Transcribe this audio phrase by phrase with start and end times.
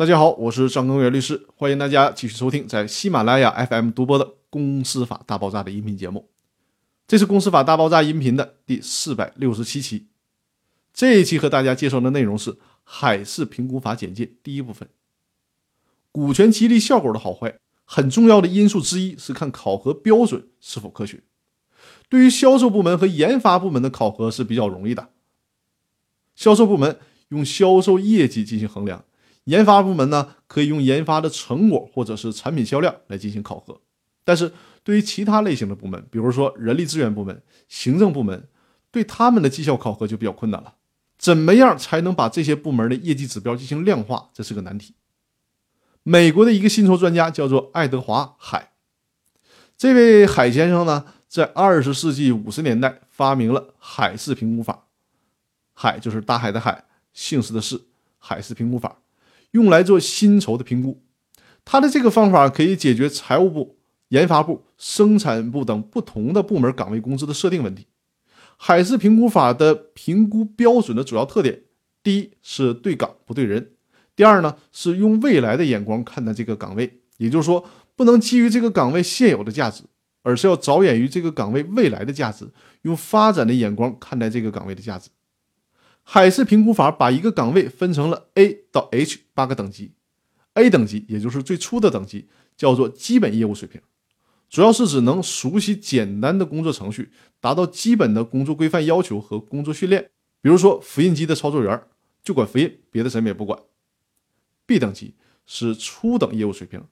[0.00, 6.30] 大家好，我是张根源律师，欢迎大家继续收听在喜马拉雅 FM 独播的《公司法大爆炸》的音频节目。
[7.06, 10.06] 这是《公司法大爆炸》音频的第四百六十七期。
[10.94, 14.88] 这一期和大家介绍的内容是海事评估法简介第一部分。
[16.10, 21.22] 股权激励效果的好坏，很重要的因素之一是看考核标准是否科学。
[22.08, 25.10] 对于销售部门和研发部门的考核是比较容易的，
[26.34, 26.98] 销售部门
[27.28, 29.04] 用销售业绩进行衡量。
[29.44, 33.80] 研发部门呢，可以用研发的成果或者是产品销量来进行考核，
[34.24, 38.48] 但是对于其他类型的部门，比如说人力资源部门、行政部门，
[38.90, 40.74] 对他们的绩效考核就比较困难了。
[41.18, 44.30] 怎么样才能把这些部门的业绩指标进行量化？
[44.32, 44.94] 这是个难题。
[46.02, 48.72] 美国的一个薪酬专家叫做爱德华·海，
[49.76, 54.86] 这位海先生呢，在二十世纪五十年代发明了海事评估法，
[55.74, 57.82] 海就是大海的海，姓氏的氏，
[58.18, 58.96] 海事评估法。
[59.52, 61.02] 用来做薪酬的评估，
[61.64, 63.78] 它的这个方法可以解决财务部、
[64.08, 67.86] 研发部、生产部等不同的部门岗位工资的设定问题。
[68.56, 71.62] 海事评估法的评估标准的主要特点，
[72.02, 73.72] 第一是对岗不对人，
[74.14, 77.64] 第二呢是用未来的眼光看待这个岗位，也就是说
[77.96, 79.84] 不能基于这个岗位现有的价值，
[80.22, 82.48] 而是要着眼于这个岗位未来的价值，
[82.82, 85.08] 用发展的眼光看待这个岗位的价值。
[86.12, 89.92] 海事评估法把一个岗位分成了 A 到 H 八个等级
[90.54, 93.80] ，A 等级也就是最初的等级，叫做基本业务水平，
[94.48, 100.10] 主要是指能熟悉简单的工作程序，达到基本的工作规范要求和工作训练。
[100.42, 101.80] 比如说，复印机的操作员
[102.24, 103.56] 就管复印，别的什么也不管。
[104.66, 105.14] B 等级
[105.46, 106.82] 是初等业务水平，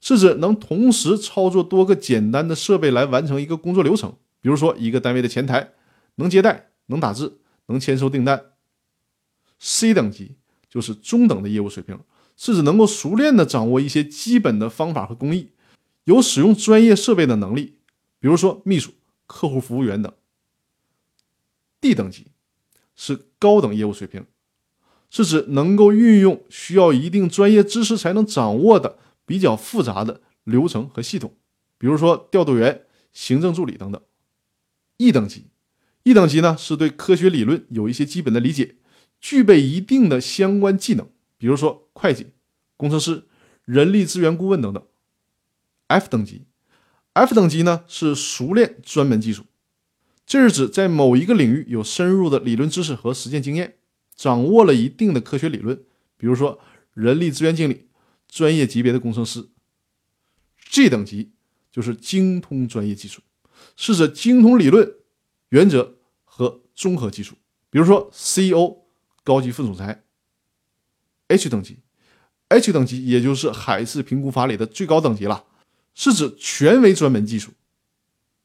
[0.00, 4.14] 是指能同时操作多个简单的设备来完成一个工作流程。
[4.40, 5.72] 比如说，一个单位的前台
[6.14, 8.40] 能接待、能打字、能签收订单。
[9.58, 10.36] C 等级
[10.68, 11.98] 就是中等的业务水平，
[12.36, 15.50] 是指能够熟练的掌握一些基本的方法和工艺，
[16.04, 17.78] 有使用专业设备的能力，
[18.20, 18.92] 比如说秘书、
[19.26, 20.12] 客户服务员等。
[21.80, 22.26] D 等级
[22.94, 24.26] 是高等业务水平，
[25.10, 31.34] 是指能够运用需要一定专业知识才能掌握的比较复杂的流程和系统，
[31.78, 34.02] 比如说调度员、行政助理等等。
[34.96, 35.46] E 等级
[36.02, 38.76] ，E 等级呢是对科学理论有一些基本的理解。
[39.20, 42.28] 具备一定的相关技能，比如说会计、
[42.76, 43.24] 工程师、
[43.64, 44.82] 人力资源顾问等等。
[45.88, 46.44] F 等级
[47.14, 49.44] ，F 等级呢是熟练专门技术，
[50.26, 53.78] 这是指在某一个领域有深入的理论知识和实践经验，
[54.14, 55.82] 掌握了一定的科学理论，
[56.16, 56.60] 比如说
[56.92, 57.88] 人力资源经理、
[58.28, 59.48] 专业级别的工程师。
[60.70, 61.32] G 等级
[61.72, 63.22] 就是精通专业技术，
[63.74, 64.94] 是指精通理论、
[65.48, 67.34] 原则和综合技术，
[67.70, 68.87] 比如说 CEO。
[69.28, 70.04] 高级副总裁
[71.28, 71.80] ，H 等级
[72.48, 75.44] ，H 等级也就是海事评估法里的最高等级了，
[75.94, 77.52] 是指权威专门技术。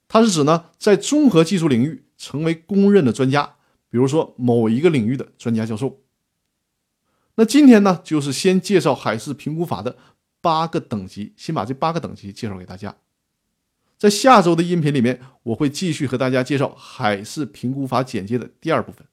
[0.10, 3.56] 它是指呢，在综合技术领域成为公认的专家，
[3.90, 6.02] 比如说某一个领域的专家教授。
[7.36, 9.98] 那今天呢，就是先介绍海事评估法的
[10.42, 12.98] 八个等级，先把这八个等级介绍给大家。
[13.98, 19.08] 在下周的音频里面，我会继续和大家介绍海事评估法简介的第二部分。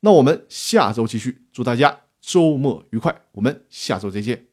[0.00, 4.46] 那我们下周继续，祝大家周末愉快，我们下周再见。